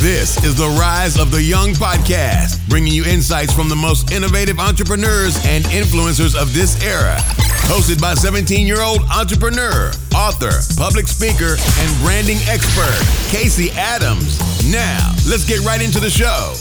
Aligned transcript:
This 0.00 0.36
is 0.44 0.54
the 0.54 0.68
Rise 0.78 1.18
of 1.18 1.30
the 1.30 1.42
Young 1.42 1.70
podcast, 1.70 2.68
bringing 2.68 2.92
you 2.92 3.06
insights 3.06 3.54
from 3.54 3.70
the 3.70 3.76
most 3.76 4.12
innovative 4.12 4.58
entrepreneurs 4.60 5.42
and 5.46 5.64
influencers 5.66 6.40
of 6.40 6.52
this 6.52 6.82
era. 6.84 7.16
Hosted 7.72 7.98
by 8.02 8.12
17 8.12 8.66
year 8.66 8.82
old 8.82 9.00
entrepreneur, 9.10 9.90
author, 10.14 10.52
public 10.76 11.08
speaker, 11.08 11.56
and 11.56 12.00
branding 12.02 12.36
expert, 12.48 13.00
Casey 13.34 13.70
Adams. 13.70 14.38
Now, 14.70 15.10
let's 15.26 15.48
get 15.48 15.60
right 15.64 15.80
into 15.80 16.00
the 16.00 16.10
show. 16.10 16.52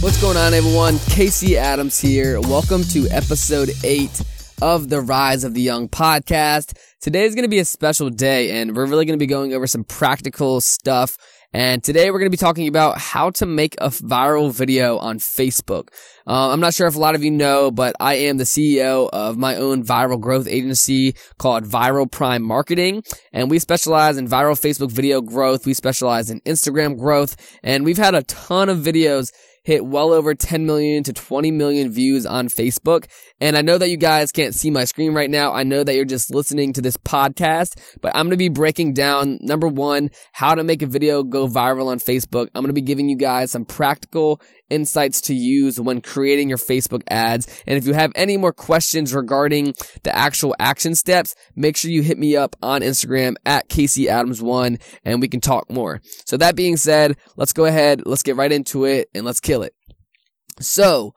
What's 0.00 0.20
going 0.22 0.38
on, 0.38 0.54
everyone? 0.54 0.98
Casey 1.10 1.58
Adams 1.58 1.98
here. 2.00 2.40
Welcome 2.40 2.84
to 2.84 3.08
episode 3.10 3.72
eight 3.84 4.22
of 4.62 4.88
the 4.88 5.02
Rise 5.02 5.44
of 5.44 5.52
the 5.52 5.60
Young 5.60 5.88
podcast. 5.88 6.72
Today 7.00 7.24
is 7.24 7.34
going 7.34 7.44
to 7.44 7.48
be 7.48 7.60
a 7.60 7.64
special 7.64 8.10
day, 8.10 8.60
and 8.60 8.74
we're 8.74 8.86
really 8.86 9.04
going 9.04 9.18
to 9.18 9.22
be 9.22 9.28
going 9.28 9.54
over 9.54 9.66
some 9.66 9.84
practical 9.84 10.60
stuff 10.60 11.16
and 11.54 11.82
today 11.82 12.10
we're 12.10 12.18
going 12.18 12.30
to 12.30 12.36
be 12.36 12.36
talking 12.36 12.68
about 12.68 12.98
how 12.98 13.30
to 13.30 13.46
make 13.46 13.74
a 13.78 13.88
viral 13.88 14.52
video 14.52 14.98
on 14.98 15.18
Facebook. 15.18 15.88
Uh, 16.26 16.50
I'm 16.50 16.60
not 16.60 16.74
sure 16.74 16.86
if 16.86 16.94
a 16.94 16.98
lot 16.98 17.14
of 17.14 17.24
you 17.24 17.30
know, 17.30 17.70
but 17.70 17.96
I 17.98 18.14
am 18.14 18.36
the 18.36 18.44
CEO 18.44 19.08
of 19.10 19.38
my 19.38 19.56
own 19.56 19.82
viral 19.82 20.20
growth 20.20 20.46
agency 20.46 21.14
called 21.38 21.64
Viral 21.64 22.10
Prime 22.10 22.42
Marketing. 22.42 23.02
And 23.32 23.50
we 23.50 23.58
specialize 23.60 24.18
in 24.18 24.28
viral 24.28 24.60
Facebook 24.60 24.92
video 24.92 25.22
growth. 25.22 25.64
We 25.64 25.72
specialize 25.72 26.28
in 26.28 26.42
Instagram 26.42 26.98
growth. 26.98 27.34
And 27.62 27.82
we've 27.82 27.96
had 27.96 28.14
a 28.14 28.24
ton 28.24 28.68
of 28.68 28.78
videos 28.80 29.32
hit 29.68 29.84
well 29.84 30.14
over 30.14 30.34
10 30.34 30.64
million 30.64 31.02
to 31.02 31.12
20 31.12 31.50
million 31.50 31.90
views 31.90 32.24
on 32.24 32.48
Facebook. 32.48 33.04
And 33.38 33.54
I 33.54 33.60
know 33.60 33.76
that 33.76 33.90
you 33.90 33.98
guys 33.98 34.32
can't 34.32 34.54
see 34.54 34.70
my 34.70 34.84
screen 34.84 35.12
right 35.12 35.28
now. 35.28 35.52
I 35.52 35.62
know 35.62 35.84
that 35.84 35.94
you're 35.94 36.06
just 36.06 36.34
listening 36.34 36.72
to 36.72 36.80
this 36.80 36.96
podcast, 36.96 37.78
but 38.00 38.16
I'm 38.16 38.24
going 38.24 38.30
to 38.30 38.38
be 38.38 38.48
breaking 38.48 38.94
down 38.94 39.36
number 39.42 39.68
one, 39.68 40.08
how 40.32 40.54
to 40.54 40.64
make 40.64 40.80
a 40.80 40.86
video 40.86 41.22
go 41.22 41.46
viral 41.46 41.88
on 41.88 41.98
Facebook. 41.98 42.48
I'm 42.54 42.62
going 42.62 42.68
to 42.68 42.72
be 42.72 42.80
giving 42.80 43.10
you 43.10 43.16
guys 43.16 43.50
some 43.50 43.66
practical 43.66 44.40
insights 44.70 45.20
to 45.22 45.34
use 45.34 45.80
when 45.80 46.00
creating 46.00 46.48
your 46.48 46.58
Facebook 46.58 47.02
ads. 47.08 47.46
And 47.66 47.76
if 47.78 47.86
you 47.86 47.94
have 47.94 48.12
any 48.14 48.36
more 48.36 48.52
questions 48.52 49.14
regarding 49.14 49.74
the 50.02 50.14
actual 50.14 50.54
action 50.58 50.94
steps, 50.94 51.34
make 51.56 51.76
sure 51.76 51.90
you 51.90 52.02
hit 52.02 52.18
me 52.18 52.36
up 52.36 52.56
on 52.62 52.82
Instagram 52.82 53.36
at 53.46 53.68
Casey 53.68 54.08
Adams 54.08 54.42
one 54.42 54.78
and 55.04 55.20
we 55.20 55.28
can 55.28 55.40
talk 55.40 55.70
more. 55.70 56.00
So 56.26 56.36
that 56.36 56.56
being 56.56 56.76
said, 56.76 57.16
let's 57.36 57.52
go 57.52 57.64
ahead, 57.64 58.02
let's 58.06 58.22
get 58.22 58.36
right 58.36 58.52
into 58.52 58.84
it 58.84 59.08
and 59.14 59.24
let's 59.24 59.40
kill 59.40 59.62
it. 59.62 59.74
So, 60.60 61.14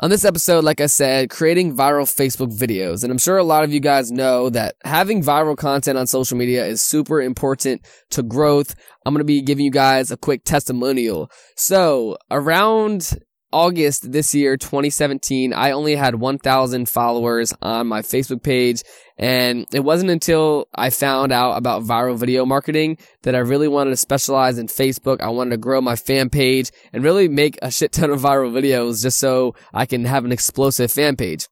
on 0.00 0.10
this 0.10 0.24
episode, 0.24 0.64
like 0.64 0.80
I 0.80 0.86
said, 0.86 1.30
creating 1.30 1.76
viral 1.76 2.04
Facebook 2.04 2.56
videos. 2.56 3.02
And 3.02 3.10
I'm 3.10 3.18
sure 3.18 3.36
a 3.36 3.44
lot 3.44 3.64
of 3.64 3.72
you 3.72 3.80
guys 3.80 4.12
know 4.12 4.48
that 4.50 4.76
having 4.84 5.22
viral 5.22 5.56
content 5.56 5.98
on 5.98 6.06
social 6.06 6.36
media 6.36 6.66
is 6.66 6.80
super 6.80 7.20
important 7.20 7.86
to 8.10 8.22
growth. 8.22 8.74
I'm 9.04 9.12
going 9.12 9.20
to 9.20 9.24
be 9.24 9.42
giving 9.42 9.64
you 9.64 9.70
guys 9.70 10.10
a 10.10 10.16
quick 10.16 10.44
testimonial. 10.44 11.30
So 11.56 12.16
around 12.30 13.18
August 13.52 14.12
this 14.12 14.34
year, 14.34 14.56
2017, 14.56 15.52
I 15.52 15.70
only 15.70 15.94
had 15.94 16.16
1,000 16.16 16.88
followers 16.88 17.54
on 17.62 17.86
my 17.86 18.02
Facebook 18.02 18.42
page. 18.42 18.82
And 19.16 19.66
it 19.72 19.80
wasn't 19.80 20.10
until 20.10 20.68
I 20.74 20.90
found 20.90 21.32
out 21.32 21.56
about 21.56 21.82
viral 21.82 22.16
video 22.16 22.46
marketing 22.46 22.98
that 23.22 23.34
I 23.34 23.38
really 23.38 23.68
wanted 23.68 23.90
to 23.90 23.96
specialize 23.96 24.58
in 24.58 24.68
Facebook. 24.68 25.20
I 25.20 25.30
wanted 25.30 25.50
to 25.50 25.56
grow 25.56 25.80
my 25.80 25.96
fan 25.96 26.30
page 26.30 26.70
and 26.92 27.02
really 27.02 27.28
make 27.28 27.58
a 27.62 27.70
shit 27.70 27.92
ton 27.92 28.10
of 28.10 28.20
viral 28.20 28.52
videos 28.52 29.02
just 29.02 29.18
so 29.18 29.54
I 29.72 29.86
can 29.86 30.04
have 30.04 30.24
an 30.24 30.32
explosive 30.32 30.92
fan 30.92 31.16
page. 31.16 31.48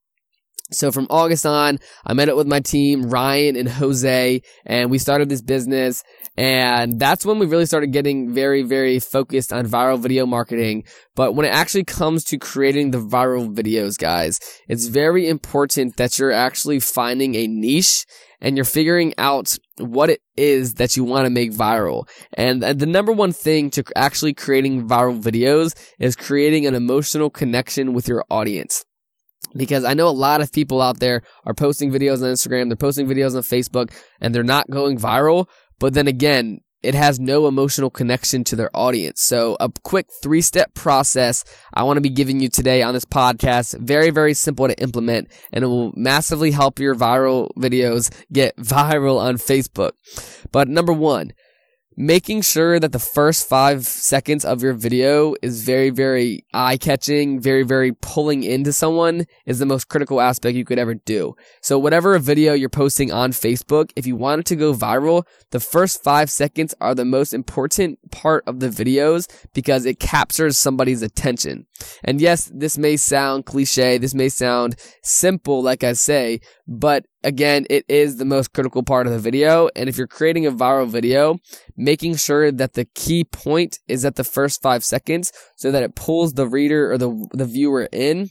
So 0.72 0.90
from 0.90 1.06
August 1.10 1.46
on, 1.46 1.78
I 2.04 2.12
met 2.12 2.28
up 2.28 2.36
with 2.36 2.48
my 2.48 2.58
team, 2.58 3.08
Ryan 3.08 3.54
and 3.54 3.68
Jose, 3.68 4.42
and 4.64 4.90
we 4.90 4.98
started 4.98 5.28
this 5.28 5.40
business. 5.40 6.02
And 6.36 6.98
that's 6.98 7.24
when 7.24 7.38
we 7.38 7.46
really 7.46 7.66
started 7.66 7.92
getting 7.92 8.34
very, 8.34 8.62
very 8.62 8.98
focused 8.98 9.52
on 9.52 9.66
viral 9.66 10.00
video 10.00 10.26
marketing. 10.26 10.82
But 11.14 11.36
when 11.36 11.46
it 11.46 11.54
actually 11.54 11.84
comes 11.84 12.24
to 12.24 12.38
creating 12.38 12.90
the 12.90 12.98
viral 12.98 13.54
videos, 13.54 13.96
guys, 13.96 14.40
it's 14.66 14.86
very 14.86 15.28
important 15.28 15.98
that 15.98 16.18
you're 16.18 16.32
actually 16.32 16.80
finding 16.80 17.36
a 17.36 17.46
niche 17.46 18.04
and 18.40 18.56
you're 18.56 18.64
figuring 18.64 19.14
out 19.18 19.56
what 19.78 20.10
it 20.10 20.20
is 20.36 20.74
that 20.74 20.96
you 20.96 21.04
want 21.04 21.26
to 21.26 21.30
make 21.30 21.52
viral. 21.52 22.08
And 22.32 22.60
the 22.60 22.86
number 22.86 23.12
one 23.12 23.32
thing 23.32 23.70
to 23.70 23.84
actually 23.94 24.34
creating 24.34 24.88
viral 24.88 25.22
videos 25.22 25.78
is 26.00 26.16
creating 26.16 26.66
an 26.66 26.74
emotional 26.74 27.30
connection 27.30 27.92
with 27.92 28.08
your 28.08 28.24
audience 28.30 28.84
because 29.54 29.84
I 29.84 29.94
know 29.94 30.08
a 30.08 30.10
lot 30.10 30.40
of 30.40 30.52
people 30.52 30.80
out 30.80 31.00
there 31.00 31.22
are 31.44 31.54
posting 31.54 31.90
videos 31.90 32.22
on 32.22 32.32
Instagram, 32.32 32.68
they're 32.68 32.76
posting 32.76 33.06
videos 33.06 33.36
on 33.36 33.42
Facebook, 33.42 33.92
and 34.20 34.34
they're 34.34 34.42
not 34.42 34.70
going 34.70 34.98
viral. 34.98 35.48
But 35.78 35.94
then 35.94 36.08
again, 36.08 36.60
it 36.82 36.94
has 36.94 37.18
no 37.18 37.48
emotional 37.48 37.90
connection 37.90 38.44
to 38.44 38.56
their 38.56 38.70
audience. 38.74 39.20
So 39.20 39.56
a 39.58 39.68
quick 39.82 40.06
three 40.22 40.40
step 40.40 40.72
process 40.74 41.44
I 41.74 41.82
want 41.82 41.96
to 41.96 42.00
be 42.00 42.10
giving 42.10 42.38
you 42.40 42.48
today 42.48 42.82
on 42.82 42.94
this 42.94 43.04
podcast. 43.04 43.78
Very, 43.80 44.10
very 44.10 44.34
simple 44.34 44.68
to 44.68 44.80
implement 44.80 45.28
and 45.52 45.64
it 45.64 45.66
will 45.66 45.92
massively 45.96 46.52
help 46.52 46.78
your 46.78 46.94
viral 46.94 47.48
videos 47.58 48.14
get 48.32 48.56
viral 48.58 49.18
on 49.18 49.36
Facebook. 49.36 49.92
But 50.52 50.68
number 50.68 50.92
one, 50.92 51.32
making 51.96 52.42
sure 52.42 52.78
that 52.78 52.92
the 52.92 52.98
first 52.98 53.48
five 53.48 53.86
seconds 53.86 54.44
of 54.44 54.62
your 54.62 54.74
video 54.74 55.34
is 55.40 55.64
very, 55.64 55.88
very 55.88 56.44
eye 56.52 56.76
catching, 56.76 57.40
very, 57.40 57.62
very 57.62 57.92
pulling 57.92 58.42
into 58.42 58.72
someone 58.72 59.24
is 59.46 59.58
the 59.58 59.66
most 59.66 59.88
critical 59.88 60.20
aspect 60.20 60.56
you 60.56 60.64
could 60.64 60.78
ever 60.78 60.94
do. 60.94 61.34
So 61.62 61.78
whatever 61.78 62.18
video 62.18 62.52
you're 62.52 62.68
posting 62.68 63.10
on 63.10 63.32
Facebook, 63.32 63.92
if 63.96 64.06
you 64.06 64.14
want 64.14 64.40
it 64.40 64.46
to 64.46 64.56
go 64.56 64.74
viral, 64.74 65.24
the 65.52 65.60
first 65.60 66.04
five 66.04 66.30
seconds 66.30 66.74
are 66.80 66.94
the 66.94 67.04
most 67.04 67.32
important 67.32 67.98
part 68.10 68.44
of 68.46 68.60
the 68.60 68.68
videos 68.68 69.26
because 69.54 69.86
it 69.86 69.98
captures 69.98 70.58
somebody's 70.58 71.00
attention. 71.00 71.66
And 72.04 72.20
yes, 72.20 72.50
this 72.54 72.78
may 72.78 72.96
sound 72.96 73.46
cliche. 73.46 73.98
This 73.98 74.14
may 74.14 74.28
sound 74.28 74.76
simple, 75.02 75.62
like 75.62 75.84
I 75.84 75.92
say, 75.92 76.40
but 76.66 77.06
again, 77.22 77.66
it 77.68 77.84
is 77.88 78.16
the 78.16 78.24
most 78.24 78.52
critical 78.52 78.82
part 78.82 79.06
of 79.06 79.12
the 79.12 79.18
video. 79.18 79.68
And 79.74 79.88
if 79.88 79.98
you're 79.98 80.06
creating 80.06 80.46
a 80.46 80.52
viral 80.52 80.88
video, 80.88 81.38
making 81.76 82.16
sure 82.16 82.52
that 82.52 82.74
the 82.74 82.86
key 82.94 83.24
point 83.24 83.78
is 83.88 84.04
at 84.04 84.16
the 84.16 84.24
first 84.24 84.62
five 84.62 84.84
seconds 84.84 85.32
so 85.56 85.70
that 85.70 85.82
it 85.82 85.94
pulls 85.94 86.34
the 86.34 86.46
reader 86.46 86.92
or 86.92 86.98
the, 86.98 87.28
the 87.32 87.44
viewer 87.44 87.88
in. 87.92 88.30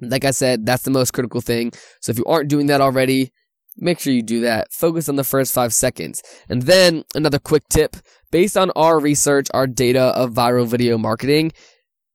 Like 0.00 0.24
I 0.24 0.30
said, 0.30 0.64
that's 0.64 0.84
the 0.84 0.90
most 0.90 1.12
critical 1.12 1.40
thing. 1.40 1.72
So 2.00 2.10
if 2.10 2.18
you 2.18 2.24
aren't 2.24 2.48
doing 2.48 2.66
that 2.66 2.80
already, 2.80 3.32
make 3.76 4.00
sure 4.00 4.12
you 4.12 4.22
do 4.22 4.40
that. 4.42 4.72
Focus 4.72 5.08
on 5.08 5.16
the 5.16 5.24
first 5.24 5.54
five 5.54 5.72
seconds. 5.72 6.22
And 6.48 6.62
then 6.62 7.04
another 7.14 7.38
quick 7.38 7.68
tip 7.68 7.96
based 8.30 8.56
on 8.56 8.70
our 8.76 8.98
research, 8.98 9.48
our 9.54 9.66
data 9.66 10.12
of 10.16 10.32
viral 10.32 10.66
video 10.66 10.98
marketing, 10.98 11.52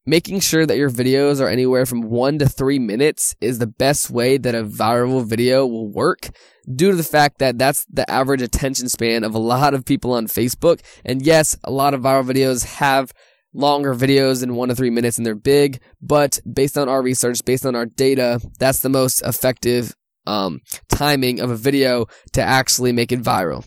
Making 0.06 0.42
sure 0.42 0.66
that 0.66 0.76
your 0.76 0.90
videos 0.90 1.40
are 1.40 1.48
anywhere 1.48 1.86
from 1.86 2.02
one 2.02 2.38
to 2.40 2.46
three 2.46 2.78
minutes 2.78 3.38
is 3.40 3.60
the 3.60 3.68
best 3.68 4.10
way 4.10 4.38
that 4.38 4.54
a 4.54 4.66
viral 4.66 5.26
video 5.26 5.66
will 5.66 5.88
work 5.88 6.28
due 6.76 6.92
to 6.92 6.98
the 6.98 7.04
fact 7.04 7.40
that 7.40 7.58
that's 7.58 7.86
the 7.86 8.10
average 8.12 8.42
attention 8.42 8.90
span 8.90 9.24
of 9.24 9.34
a 9.34 9.40
lot 9.40 9.74
of 9.74 9.86
people 9.86 10.12
on 10.12 10.28
Facebook. 10.28 10.82
And 11.06 11.26
yes, 11.26 11.58
a 11.64 11.72
lot 11.72 11.94
of 11.94 12.02
viral 12.02 12.30
videos 12.30 12.66
have 12.66 13.14
longer 13.54 13.96
videos 13.96 14.42
than 14.42 14.56
one 14.56 14.68
to 14.68 14.76
three 14.76 14.90
minutes 14.90 15.18
and 15.18 15.26
they're 15.26 15.36
big, 15.36 15.80
but 16.02 16.38
based 16.52 16.78
on 16.78 16.90
our 16.90 17.02
research, 17.02 17.46
based 17.46 17.66
on 17.66 17.74
our 17.74 17.86
data, 17.86 18.42
that's 18.60 18.82
the 18.82 18.90
most 18.90 19.22
effective 19.22 19.96
um, 20.28 20.60
timing 20.90 21.40
of 21.40 21.50
a 21.50 21.56
video 21.56 22.08
to 22.34 22.42
actually 22.42 22.92
make 22.92 23.14
it 23.14 23.22
viral. 23.22 23.66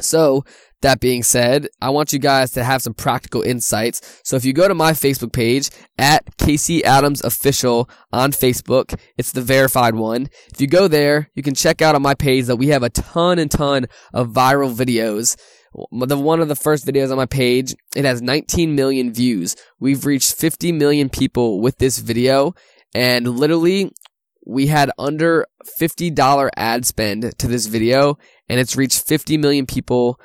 So 0.00 0.44
that 0.82 1.00
being 1.00 1.22
said, 1.22 1.68
I 1.80 1.90
want 1.90 2.12
you 2.12 2.18
guys 2.18 2.52
to 2.52 2.64
have 2.64 2.82
some 2.82 2.94
practical 2.94 3.42
insights. 3.42 4.20
So 4.24 4.36
if 4.36 4.44
you 4.44 4.52
go 4.52 4.66
to 4.66 4.74
my 4.74 4.92
Facebook 4.92 5.32
page 5.32 5.70
at 5.98 6.24
Casey 6.38 6.84
Adams 6.84 7.22
Official 7.22 7.88
on 8.12 8.32
Facebook, 8.32 8.98
it's 9.18 9.32
the 9.32 9.42
verified 9.42 9.94
one. 9.94 10.28
If 10.52 10.60
you 10.60 10.66
go 10.66 10.88
there, 10.88 11.30
you 11.34 11.42
can 11.42 11.54
check 11.54 11.82
out 11.82 11.94
on 11.94 12.02
my 12.02 12.14
page 12.14 12.46
that 12.46 12.56
we 12.56 12.68
have 12.68 12.82
a 12.82 12.90
ton 12.90 13.38
and 13.38 13.50
ton 13.50 13.86
of 14.14 14.28
viral 14.28 14.74
videos. 14.74 15.36
The 15.92 16.18
one 16.18 16.40
of 16.40 16.48
the 16.48 16.56
first 16.56 16.86
videos 16.86 17.10
on 17.10 17.16
my 17.16 17.26
page, 17.26 17.74
it 17.94 18.04
has 18.04 18.22
19 18.22 18.74
million 18.74 19.12
views. 19.12 19.54
We've 19.78 20.04
reached 20.04 20.34
50 20.34 20.72
million 20.72 21.08
people 21.10 21.60
with 21.60 21.78
this 21.78 21.98
video 21.98 22.54
and 22.94 23.28
literally 23.28 23.92
we 24.46 24.66
had 24.66 24.90
under 24.98 25.46
$50 25.80 26.48
ad 26.56 26.86
spend 26.86 27.38
to 27.38 27.46
this 27.46 27.66
video 27.66 28.18
and 28.50 28.58
it's 28.58 28.76
reached 28.76 29.06
50 29.06 29.38
million 29.38 29.64
people 29.64 30.20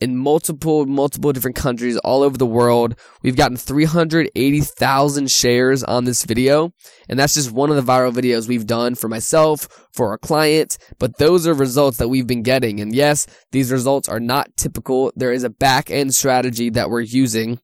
in 0.00 0.16
multiple, 0.16 0.86
multiple 0.86 1.32
different 1.32 1.56
countries 1.56 1.96
all 1.98 2.22
over 2.22 2.36
the 2.36 2.44
world. 2.44 2.96
We've 3.22 3.36
gotten 3.36 3.56
380,000 3.56 5.30
shares 5.30 5.84
on 5.84 6.04
this 6.04 6.24
video. 6.24 6.72
And 7.08 7.16
that's 7.16 7.34
just 7.34 7.52
one 7.52 7.70
of 7.70 7.76
the 7.76 7.92
viral 7.92 8.12
videos 8.12 8.48
we've 8.48 8.66
done 8.66 8.96
for 8.96 9.08
myself, 9.08 9.86
for 9.92 10.10
our 10.10 10.18
clients. 10.18 10.78
But 10.98 11.18
those 11.18 11.46
are 11.46 11.54
results 11.54 11.98
that 11.98 12.08
we've 12.08 12.26
been 12.26 12.42
getting. 12.42 12.80
And 12.80 12.92
yes, 12.92 13.28
these 13.52 13.70
results 13.70 14.08
are 14.08 14.20
not 14.20 14.56
typical. 14.56 15.12
There 15.14 15.32
is 15.32 15.44
a 15.44 15.48
back 15.48 15.92
end 15.92 16.12
strategy 16.12 16.70
that 16.70 16.90
we're 16.90 17.00
using 17.02 17.60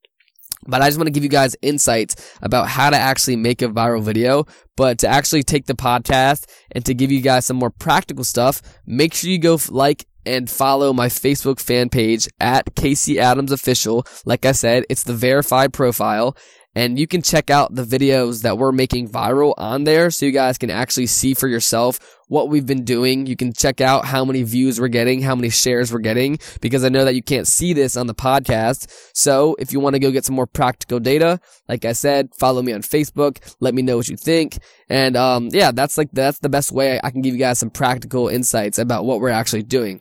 But 0.70 0.82
I 0.82 0.86
just 0.88 0.98
want 0.98 1.08
to 1.08 1.12
give 1.12 1.22
you 1.22 1.28
guys 1.28 1.56
insights 1.62 2.16
about 2.42 2.68
how 2.68 2.90
to 2.90 2.96
actually 2.96 3.36
make 3.36 3.62
a 3.62 3.68
viral 3.68 4.02
video, 4.02 4.44
but 4.76 4.98
to 5.00 5.08
actually 5.08 5.42
take 5.42 5.66
the 5.66 5.74
podcast 5.74 6.46
and 6.72 6.84
to 6.86 6.94
give 6.94 7.10
you 7.10 7.20
guys 7.20 7.46
some 7.46 7.56
more 7.56 7.70
practical 7.70 8.24
stuff, 8.24 8.62
make 8.86 9.14
sure 9.14 9.30
you 9.30 9.38
go 9.38 9.58
like 9.70 10.06
and 10.26 10.50
follow 10.50 10.92
my 10.92 11.08
Facebook 11.08 11.60
fan 11.60 11.88
page 11.88 12.28
at 12.40 12.74
Casey 12.74 13.18
Adams 13.18 13.52
Official. 13.52 14.06
Like 14.24 14.44
I 14.44 14.52
said, 14.52 14.84
it's 14.88 15.02
the 15.02 15.14
verified 15.14 15.72
profile 15.72 16.36
and 16.74 16.98
you 16.98 17.06
can 17.06 17.20
check 17.20 17.50
out 17.50 17.74
the 17.74 17.82
videos 17.82 18.42
that 18.42 18.56
we're 18.56 18.72
making 18.72 19.08
viral 19.08 19.54
on 19.58 19.84
there 19.84 20.10
so 20.10 20.24
you 20.24 20.32
guys 20.32 20.56
can 20.56 20.70
actually 20.70 21.06
see 21.06 21.34
for 21.34 21.48
yourself 21.48 21.98
what 22.28 22.48
we've 22.48 22.66
been 22.66 22.84
doing. 22.84 23.26
You 23.26 23.34
can 23.34 23.52
check 23.52 23.80
out 23.80 24.04
how 24.04 24.24
many 24.24 24.44
views 24.44 24.80
we're 24.80 24.86
getting, 24.86 25.20
how 25.20 25.34
many 25.34 25.50
shares 25.50 25.92
we're 25.92 25.98
getting, 25.98 26.38
because 26.60 26.84
I 26.84 26.88
know 26.88 27.04
that 27.04 27.16
you 27.16 27.22
can't 27.22 27.48
see 27.48 27.72
this 27.72 27.96
on 27.96 28.06
the 28.06 28.14
podcast. 28.14 28.88
So 29.14 29.56
if 29.58 29.72
you 29.72 29.80
want 29.80 29.94
to 29.94 29.98
go 30.00 30.12
get 30.12 30.24
some 30.24 30.36
more 30.36 30.46
practical 30.46 31.00
data, 31.00 31.40
like 31.68 31.84
I 31.84 31.92
said, 31.92 32.28
follow 32.38 32.62
me 32.62 32.72
on 32.72 32.82
Facebook. 32.82 33.38
Let 33.58 33.74
me 33.74 33.82
know 33.82 33.96
what 33.96 34.08
you 34.08 34.16
think. 34.16 34.58
And, 34.88 35.16
um, 35.16 35.48
yeah, 35.50 35.72
that's 35.72 35.98
like, 35.98 36.10
that's 36.12 36.38
the 36.38 36.48
best 36.48 36.70
way 36.70 37.00
I 37.02 37.10
can 37.10 37.20
give 37.20 37.34
you 37.34 37.40
guys 37.40 37.58
some 37.58 37.70
practical 37.70 38.28
insights 38.28 38.78
about 38.78 39.04
what 39.04 39.20
we're 39.20 39.30
actually 39.30 39.64
doing. 39.64 40.00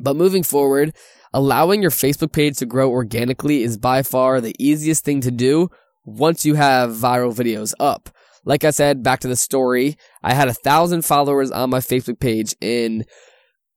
But 0.00 0.16
moving 0.16 0.42
forward, 0.42 0.92
allowing 1.32 1.82
your 1.82 1.92
Facebook 1.92 2.32
page 2.32 2.56
to 2.56 2.66
grow 2.66 2.90
organically 2.90 3.62
is 3.62 3.78
by 3.78 4.02
far 4.02 4.40
the 4.40 4.56
easiest 4.58 5.04
thing 5.04 5.20
to 5.20 5.30
do 5.30 5.70
once 6.04 6.44
you 6.44 6.54
have 6.54 6.90
viral 6.90 7.34
videos 7.34 7.72
up. 7.80 8.10
Like 8.44 8.64
I 8.64 8.70
said, 8.70 9.02
back 9.02 9.20
to 9.20 9.28
the 9.28 9.36
story, 9.36 9.96
I 10.22 10.34
had 10.34 10.48
a 10.48 10.54
thousand 10.54 11.02
followers 11.02 11.50
on 11.50 11.70
my 11.70 11.78
Facebook 11.78 12.20
page 12.20 12.54
in 12.60 13.04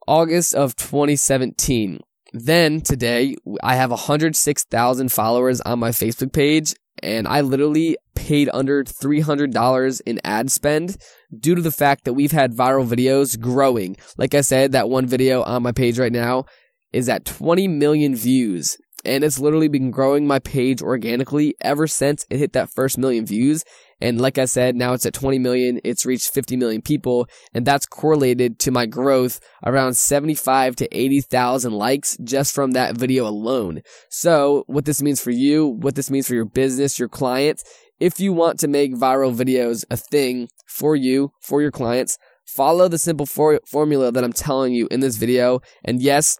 August 0.07 0.55
of 0.55 0.75
2017. 0.75 2.01
Then 2.33 2.81
today, 2.81 3.35
I 3.63 3.75
have 3.75 3.91
106,000 3.91 5.11
followers 5.11 5.61
on 5.61 5.79
my 5.79 5.89
Facebook 5.89 6.33
page, 6.33 6.75
and 7.01 7.27
I 7.27 7.41
literally 7.41 7.97
paid 8.15 8.49
under 8.53 8.83
$300 8.83 10.01
in 10.05 10.19
ad 10.25 10.51
spend 10.51 10.97
due 11.37 11.55
to 11.55 11.61
the 11.61 11.71
fact 11.71 12.03
that 12.03 12.13
we've 12.13 12.31
had 12.33 12.53
viral 12.53 12.85
videos 12.85 13.39
growing. 13.39 13.95
Like 14.17 14.33
I 14.33 14.41
said, 14.41 14.73
that 14.73 14.89
one 14.89 15.05
video 15.05 15.43
on 15.43 15.63
my 15.63 15.71
page 15.71 15.97
right 15.97 16.11
now 16.11 16.45
is 16.91 17.07
at 17.07 17.25
20 17.25 17.67
million 17.69 18.15
views 18.15 18.77
and 19.05 19.23
it's 19.23 19.39
literally 19.39 19.67
been 19.67 19.91
growing 19.91 20.27
my 20.27 20.39
page 20.39 20.81
organically 20.81 21.55
ever 21.61 21.87
since 21.87 22.25
it 22.29 22.37
hit 22.37 22.53
that 22.53 22.69
first 22.69 22.97
million 22.97 23.25
views. 23.25 23.63
And 23.99 24.21
like 24.21 24.37
I 24.37 24.45
said, 24.45 24.75
now 24.75 24.93
it's 24.93 25.05
at 25.05 25.13
20 25.13 25.39
million. 25.39 25.79
It's 25.83 26.05
reached 26.05 26.33
50 26.33 26.55
million 26.55 26.81
people. 26.81 27.27
And 27.53 27.65
that's 27.65 27.85
correlated 27.85 28.59
to 28.59 28.71
my 28.71 28.85
growth 28.85 29.39
around 29.65 29.95
75 29.95 30.75
to 30.77 30.97
80,000 30.97 31.73
likes 31.73 32.17
just 32.23 32.53
from 32.53 32.71
that 32.71 32.97
video 32.97 33.27
alone. 33.27 33.81
So 34.09 34.63
what 34.67 34.85
this 34.85 35.01
means 35.01 35.21
for 35.21 35.31
you, 35.31 35.67
what 35.67 35.95
this 35.95 36.11
means 36.11 36.27
for 36.27 36.35
your 36.35 36.45
business, 36.45 36.99
your 36.99 37.09
clients, 37.09 37.63
if 37.99 38.19
you 38.19 38.33
want 38.33 38.59
to 38.59 38.67
make 38.67 38.93
viral 38.93 39.35
videos 39.35 39.83
a 39.89 39.97
thing 39.97 40.49
for 40.67 40.95
you, 40.95 41.31
for 41.41 41.61
your 41.61 41.71
clients, 41.71 42.17
follow 42.45 42.87
the 42.87 42.99
simple 42.99 43.25
for- 43.25 43.61
formula 43.65 44.11
that 44.11 44.23
I'm 44.23 44.33
telling 44.33 44.73
you 44.73 44.87
in 44.91 44.99
this 44.99 45.17
video. 45.17 45.61
And 45.83 46.01
yes, 46.01 46.37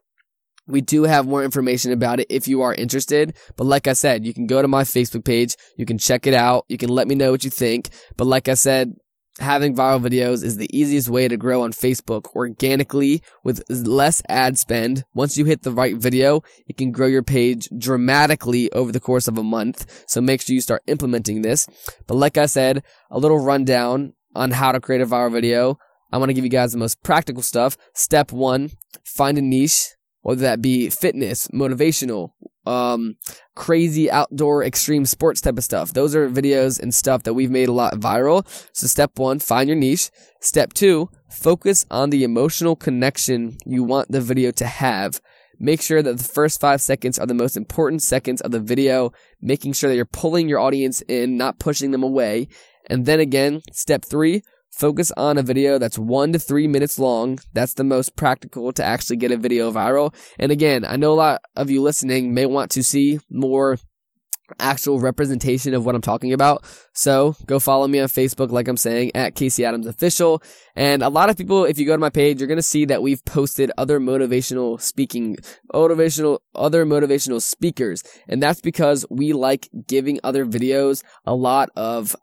we 0.67 0.81
do 0.81 1.03
have 1.03 1.27
more 1.27 1.43
information 1.43 1.91
about 1.91 2.19
it 2.19 2.27
if 2.29 2.47
you 2.47 2.61
are 2.61 2.73
interested. 2.73 3.35
But 3.55 3.65
like 3.65 3.87
I 3.87 3.93
said, 3.93 4.25
you 4.25 4.33
can 4.33 4.47
go 4.47 4.61
to 4.61 4.67
my 4.67 4.83
Facebook 4.83 5.25
page. 5.25 5.55
You 5.77 5.85
can 5.85 5.97
check 5.97 6.27
it 6.27 6.33
out. 6.33 6.65
You 6.67 6.77
can 6.77 6.89
let 6.89 7.07
me 7.07 7.15
know 7.15 7.31
what 7.31 7.43
you 7.43 7.49
think. 7.49 7.89
But 8.17 8.27
like 8.27 8.47
I 8.47 8.53
said, 8.53 8.93
having 9.39 9.75
viral 9.75 10.01
videos 10.01 10.43
is 10.43 10.57
the 10.57 10.69
easiest 10.77 11.09
way 11.09 11.27
to 11.27 11.37
grow 11.37 11.61
on 11.61 11.71
Facebook 11.71 12.25
organically 12.35 13.21
with 13.43 13.63
less 13.69 14.21
ad 14.27 14.57
spend. 14.57 15.03
Once 15.13 15.37
you 15.37 15.45
hit 15.45 15.61
the 15.61 15.71
right 15.71 15.95
video, 15.95 16.41
it 16.67 16.77
can 16.77 16.91
grow 16.91 17.07
your 17.07 17.23
page 17.23 17.69
dramatically 17.77 18.71
over 18.71 18.91
the 18.91 18.99
course 18.99 19.27
of 19.27 19.37
a 19.37 19.43
month. 19.43 20.05
So 20.07 20.21
make 20.21 20.41
sure 20.41 20.53
you 20.53 20.61
start 20.61 20.83
implementing 20.87 21.41
this. 21.41 21.67
But 22.07 22.15
like 22.15 22.37
I 22.37 22.47
said, 22.47 22.83
a 23.11 23.19
little 23.19 23.39
rundown 23.39 24.13
on 24.35 24.51
how 24.51 24.71
to 24.71 24.79
create 24.79 25.01
a 25.01 25.05
viral 25.05 25.31
video. 25.31 25.77
I 26.11 26.17
want 26.17 26.29
to 26.29 26.33
give 26.33 26.43
you 26.43 26.49
guys 26.49 26.71
the 26.71 26.77
most 26.77 27.03
practical 27.03 27.43
stuff. 27.43 27.77
Step 27.93 28.31
one, 28.31 28.71
find 29.03 29.37
a 29.37 29.41
niche 29.41 29.96
whether 30.21 30.41
that 30.41 30.61
be 30.61 30.89
fitness, 30.89 31.47
motivational, 31.49 32.31
um, 32.65 33.15
crazy 33.55 34.11
outdoor 34.11 34.63
extreme 34.63 35.05
sports 35.05 35.41
type 35.41 35.57
of 35.57 35.63
stuff. 35.63 35.93
Those 35.93 36.15
are 36.15 36.29
videos 36.29 36.79
and 36.81 36.93
stuff 36.93 37.23
that 37.23 37.33
we've 37.33 37.49
made 37.49 37.69
a 37.69 37.73
lot 37.73 37.93
viral. 37.95 38.45
So 38.73 38.87
step 38.87 39.11
one, 39.17 39.39
find 39.39 39.69
your 39.69 39.77
niche. 39.77 40.11
Step 40.41 40.73
two, 40.73 41.09
focus 41.29 41.85
on 41.89 42.09
the 42.09 42.23
emotional 42.23 42.75
connection 42.75 43.57
you 43.65 43.83
want 43.83 44.11
the 44.11 44.21
video 44.21 44.51
to 44.51 44.65
have. 44.65 45.21
Make 45.59 45.81
sure 45.81 46.03
that 46.03 46.17
the 46.17 46.23
first 46.23 46.59
five 46.59 46.81
seconds 46.81 47.17
are 47.17 47.25
the 47.25 47.33
most 47.33 47.57
important 47.57 48.03
seconds 48.03 48.41
of 48.41 48.51
the 48.51 48.59
video, 48.59 49.11
making 49.41 49.73
sure 49.73 49.89
that 49.89 49.95
you're 49.95 50.05
pulling 50.05 50.47
your 50.47 50.59
audience 50.59 51.01
in, 51.07 51.37
not 51.37 51.59
pushing 51.59 51.91
them 51.91 52.03
away. 52.03 52.47
And 52.89 53.05
then 53.05 53.19
again, 53.19 53.61
step 53.71 54.05
three, 54.05 54.43
Focus 54.77 55.11
on 55.17 55.39
a 55.39 55.41
video 55.41 55.79
that's 55.79 55.97
one 55.97 56.31
to 56.33 56.37
three 56.37 56.67
minutes 56.67 56.99
long. 56.99 57.39
That's 57.51 57.73
the 57.73 57.83
most 57.83 58.15
practical 58.15 58.71
to 58.73 58.83
actually 58.83 59.17
get 59.17 59.31
a 59.31 59.37
video 59.37 59.71
viral. 59.71 60.13
And 60.37 60.51
again, 60.51 60.85
I 60.85 60.97
know 60.97 61.13
a 61.13 61.15
lot 61.15 61.41
of 61.55 61.71
you 61.71 61.81
listening 61.81 62.35
may 62.35 62.45
want 62.45 62.69
to 62.71 62.83
see 62.83 63.19
more 63.27 63.79
actual 64.59 64.99
representation 64.99 65.73
of 65.73 65.83
what 65.83 65.95
I'm 65.95 66.01
talking 66.01 66.31
about. 66.31 66.63
So 66.93 67.35
go 67.47 67.59
follow 67.59 67.87
me 67.87 67.99
on 67.99 68.07
Facebook, 68.07 68.51
like 68.51 68.67
I'm 68.67 68.77
saying, 68.77 69.13
at 69.15 69.33
Casey 69.33 69.65
Adams 69.65 69.87
Official. 69.87 70.43
And 70.75 71.01
a 71.01 71.09
lot 71.09 71.31
of 71.31 71.37
people, 71.37 71.65
if 71.65 71.79
you 71.79 71.87
go 71.87 71.95
to 71.95 71.99
my 71.99 72.11
page, 72.11 72.39
you're 72.39 72.47
going 72.47 72.57
to 72.57 72.61
see 72.61 72.85
that 72.85 73.01
we've 73.01 73.25
posted 73.25 73.71
other 73.79 73.99
motivational 73.99 74.79
speaking, 74.79 75.37
motivational, 75.73 76.37
other 76.53 76.85
motivational 76.85 77.41
speakers. 77.41 78.03
And 78.29 78.43
that's 78.43 78.61
because 78.61 79.07
we 79.09 79.33
like 79.33 79.69
giving 79.87 80.19
other 80.23 80.45
videos 80.45 81.03
a 81.25 81.33
lot 81.33 81.69
of 81.75 82.15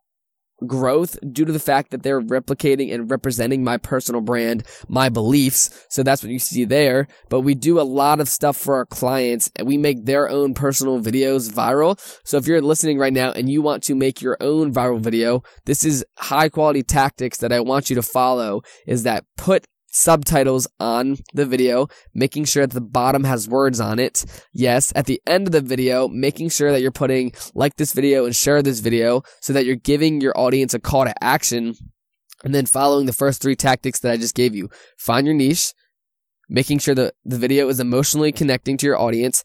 growth 0.66 1.18
due 1.32 1.44
to 1.44 1.52
the 1.52 1.58
fact 1.58 1.90
that 1.90 2.02
they're 2.02 2.20
replicating 2.20 2.92
and 2.92 3.10
representing 3.10 3.64
my 3.64 3.76
personal 3.76 4.20
brand, 4.20 4.64
my 4.88 5.08
beliefs. 5.08 5.86
So 5.88 6.02
that's 6.02 6.22
what 6.22 6.32
you 6.32 6.38
see 6.38 6.64
there. 6.64 7.08
But 7.28 7.40
we 7.40 7.54
do 7.54 7.80
a 7.80 7.82
lot 7.82 8.20
of 8.20 8.28
stuff 8.28 8.56
for 8.56 8.74
our 8.76 8.86
clients 8.86 9.50
and 9.56 9.66
we 9.66 9.76
make 9.76 10.04
their 10.04 10.28
own 10.28 10.54
personal 10.54 11.00
videos 11.00 11.52
viral. 11.52 11.98
So 12.24 12.36
if 12.36 12.46
you're 12.46 12.62
listening 12.62 12.98
right 12.98 13.12
now 13.12 13.32
and 13.32 13.48
you 13.48 13.62
want 13.62 13.82
to 13.84 13.94
make 13.94 14.22
your 14.22 14.36
own 14.40 14.72
viral 14.72 15.00
video, 15.00 15.42
this 15.64 15.84
is 15.84 16.04
high 16.18 16.48
quality 16.48 16.82
tactics 16.82 17.38
that 17.38 17.52
I 17.52 17.60
want 17.60 17.90
you 17.90 17.96
to 17.96 18.02
follow 18.02 18.62
is 18.86 19.02
that 19.04 19.24
put 19.36 19.66
subtitles 19.94 20.66
on 20.80 21.16
the 21.32 21.46
video, 21.46 21.86
making 22.12 22.44
sure 22.44 22.66
that 22.66 22.74
the 22.74 22.80
bottom 22.80 23.24
has 23.24 23.48
words 23.48 23.80
on 23.80 23.98
it. 23.98 24.24
Yes, 24.52 24.92
at 24.96 25.06
the 25.06 25.22
end 25.26 25.46
of 25.46 25.52
the 25.52 25.60
video, 25.60 26.08
making 26.08 26.48
sure 26.48 26.72
that 26.72 26.82
you're 26.82 26.90
putting 26.90 27.32
like 27.54 27.76
this 27.76 27.92
video 27.92 28.24
and 28.24 28.34
share 28.34 28.60
this 28.60 28.80
video 28.80 29.22
so 29.40 29.52
that 29.52 29.64
you're 29.64 29.76
giving 29.76 30.20
your 30.20 30.36
audience 30.36 30.74
a 30.74 30.80
call 30.80 31.04
to 31.04 31.24
action. 31.24 31.74
And 32.42 32.54
then 32.54 32.66
following 32.66 33.06
the 33.06 33.12
first 33.12 33.40
three 33.40 33.56
tactics 33.56 34.00
that 34.00 34.12
I 34.12 34.16
just 34.16 34.34
gave 34.34 34.54
you. 34.54 34.68
Find 34.98 35.26
your 35.26 35.36
niche, 35.36 35.72
making 36.48 36.80
sure 36.80 36.94
that 36.96 37.14
the 37.24 37.38
video 37.38 37.68
is 37.68 37.80
emotionally 37.80 38.32
connecting 38.32 38.76
to 38.78 38.86
your 38.86 38.98
audience. 38.98 39.44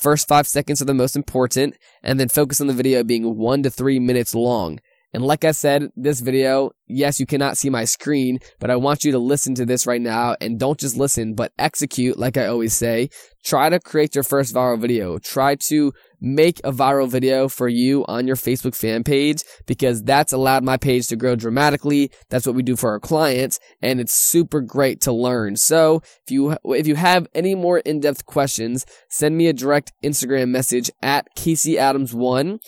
First 0.00 0.26
five 0.26 0.48
seconds 0.48 0.80
are 0.80 0.86
the 0.86 0.94
most 0.94 1.16
important, 1.16 1.76
and 2.02 2.18
then 2.18 2.30
focus 2.30 2.62
on 2.62 2.66
the 2.66 2.72
video 2.72 3.04
being 3.04 3.36
one 3.36 3.62
to 3.62 3.70
three 3.70 4.00
minutes 4.00 4.34
long. 4.34 4.80
And 5.14 5.24
like 5.24 5.44
I 5.44 5.50
said, 5.50 5.90
this 5.94 6.20
video, 6.20 6.70
yes, 6.86 7.20
you 7.20 7.26
cannot 7.26 7.58
see 7.58 7.68
my 7.68 7.84
screen, 7.84 8.38
but 8.58 8.70
I 8.70 8.76
want 8.76 9.04
you 9.04 9.12
to 9.12 9.18
listen 9.18 9.54
to 9.56 9.66
this 9.66 9.86
right 9.86 10.00
now 10.00 10.36
and 10.40 10.58
don't 10.58 10.78
just 10.80 10.96
listen, 10.96 11.34
but 11.34 11.52
execute, 11.58 12.18
like 12.18 12.36
I 12.36 12.46
always 12.46 12.72
say. 12.72 13.10
Try 13.44 13.70
to 13.70 13.80
create 13.80 14.14
your 14.14 14.22
first 14.22 14.54
viral 14.54 14.78
video. 14.78 15.18
Try 15.18 15.56
to 15.66 15.92
make 16.20 16.60
a 16.60 16.70
viral 16.70 17.10
video 17.10 17.48
for 17.48 17.68
you 17.68 18.04
on 18.06 18.26
your 18.26 18.36
Facebook 18.36 18.76
fan 18.76 19.02
page 19.02 19.42
because 19.66 20.02
that's 20.02 20.32
allowed 20.32 20.62
my 20.62 20.76
page 20.76 21.08
to 21.08 21.16
grow 21.16 21.34
dramatically. 21.34 22.12
That's 22.30 22.46
what 22.46 22.54
we 22.54 22.62
do 22.62 22.76
for 22.76 22.90
our 22.90 23.00
clients 23.00 23.58
and 23.82 24.00
it's 24.00 24.14
super 24.14 24.60
great 24.60 25.00
to 25.02 25.12
learn. 25.12 25.56
So 25.56 26.02
if 26.24 26.30
you, 26.30 26.56
if 26.64 26.86
you 26.86 26.94
have 26.94 27.26
any 27.34 27.56
more 27.56 27.80
in-depth 27.80 28.24
questions, 28.26 28.86
send 29.10 29.36
me 29.36 29.48
a 29.48 29.52
direct 29.52 29.92
Instagram 30.04 30.50
message 30.50 30.90
at 31.02 31.34
Casey 31.34 31.78
Adams 31.78 32.14
one 32.14 32.60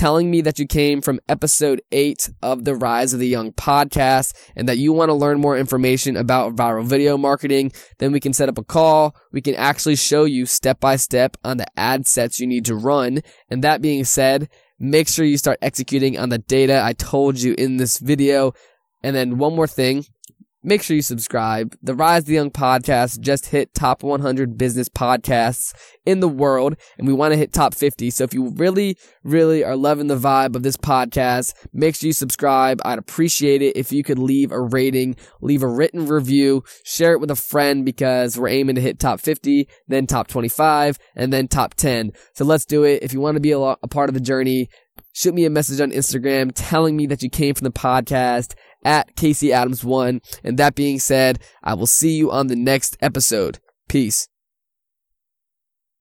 telling 0.00 0.30
me 0.30 0.40
that 0.40 0.58
you 0.58 0.66
came 0.66 1.02
from 1.02 1.20
episode 1.28 1.82
eight 1.92 2.30
of 2.40 2.64
the 2.64 2.74
Rise 2.74 3.12
of 3.12 3.20
the 3.20 3.28
Young 3.28 3.52
podcast 3.52 4.32
and 4.56 4.66
that 4.66 4.78
you 4.78 4.94
want 4.94 5.10
to 5.10 5.14
learn 5.14 5.42
more 5.42 5.58
information 5.58 6.16
about 6.16 6.56
viral 6.56 6.86
video 6.86 7.18
marketing, 7.18 7.70
then 7.98 8.10
we 8.10 8.18
can 8.18 8.32
set 8.32 8.48
up 8.48 8.56
a 8.56 8.64
call. 8.64 9.14
We 9.30 9.42
can 9.42 9.54
actually 9.56 9.96
show 9.96 10.24
you 10.24 10.46
step 10.46 10.80
by 10.80 10.96
step 10.96 11.36
on 11.44 11.58
the 11.58 11.66
ad 11.78 12.06
sets 12.06 12.40
you 12.40 12.46
need 12.46 12.64
to 12.64 12.74
run. 12.74 13.20
And 13.50 13.62
that 13.62 13.82
being 13.82 14.04
said, 14.04 14.48
make 14.78 15.06
sure 15.06 15.26
you 15.26 15.36
start 15.36 15.58
executing 15.60 16.18
on 16.18 16.30
the 16.30 16.38
data 16.38 16.80
I 16.82 16.94
told 16.94 17.38
you 17.38 17.54
in 17.58 17.76
this 17.76 17.98
video. 17.98 18.54
And 19.02 19.14
then 19.14 19.36
one 19.36 19.54
more 19.54 19.66
thing. 19.66 20.06
Make 20.62 20.82
sure 20.82 20.94
you 20.94 21.02
subscribe. 21.02 21.76
The 21.82 21.94
Rise 21.94 22.22
of 22.22 22.26
the 22.26 22.34
Young 22.34 22.50
podcast 22.50 23.20
just 23.20 23.46
hit 23.46 23.74
top 23.74 24.02
100 24.02 24.58
business 24.58 24.88
podcasts 24.88 25.74
in 26.04 26.20
the 26.20 26.28
world, 26.28 26.76
and 26.98 27.06
we 27.06 27.14
want 27.14 27.32
to 27.32 27.38
hit 27.38 27.52
top 27.52 27.74
50. 27.74 28.10
So 28.10 28.24
if 28.24 28.34
you 28.34 28.50
really, 28.50 28.96
really 29.22 29.64
are 29.64 29.76
loving 29.76 30.08
the 30.08 30.16
vibe 30.16 30.54
of 30.56 30.62
this 30.62 30.76
podcast, 30.76 31.54
make 31.72 31.94
sure 31.94 32.08
you 32.08 32.12
subscribe. 32.12 32.80
I'd 32.84 32.98
appreciate 32.98 33.62
it 33.62 33.76
if 33.76 33.92
you 33.92 34.02
could 34.02 34.18
leave 34.18 34.52
a 34.52 34.60
rating, 34.60 35.16
leave 35.40 35.62
a 35.62 35.68
written 35.68 36.06
review, 36.06 36.64
share 36.84 37.12
it 37.12 37.20
with 37.20 37.30
a 37.30 37.36
friend 37.36 37.84
because 37.84 38.38
we're 38.38 38.48
aiming 38.48 38.74
to 38.74 38.80
hit 38.80 38.98
top 38.98 39.20
50, 39.20 39.68
then 39.88 40.06
top 40.06 40.28
25, 40.28 40.98
and 41.16 41.32
then 41.32 41.48
top 41.48 41.74
10. 41.74 42.12
So 42.34 42.44
let's 42.44 42.64
do 42.64 42.84
it. 42.84 43.02
If 43.02 43.12
you 43.12 43.20
want 43.20 43.36
to 43.36 43.40
be 43.40 43.52
a, 43.52 43.58
a 43.58 43.88
part 43.88 44.10
of 44.10 44.14
the 44.14 44.20
journey, 44.20 44.68
shoot 45.12 45.34
me 45.34 45.44
a 45.44 45.50
message 45.50 45.80
on 45.80 45.90
Instagram 45.90 46.52
telling 46.54 46.96
me 46.96 47.06
that 47.06 47.22
you 47.22 47.30
came 47.30 47.54
from 47.54 47.64
the 47.64 47.72
podcast 47.72 48.54
at 48.84 49.14
Casey 49.16 49.48
Adams1. 49.48 50.20
And 50.44 50.58
that 50.58 50.74
being 50.74 50.98
said, 50.98 51.40
I 51.62 51.74
will 51.74 51.86
see 51.86 52.16
you 52.16 52.30
on 52.30 52.46
the 52.46 52.56
next 52.56 52.96
episode. 53.00 53.58
Peace. 53.88 54.28